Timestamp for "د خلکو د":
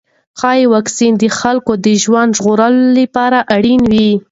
1.21-1.87